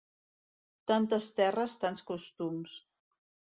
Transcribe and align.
Tantes 0.91 1.27
terres, 1.41 1.77
tants 1.85 2.07
costums. 2.11 2.77